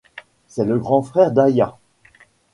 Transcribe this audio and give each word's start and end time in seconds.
C'est 0.47 0.65
le 0.65 0.79
grand 0.79 1.03
frère 1.03 1.31
d'Aya. 1.31 1.77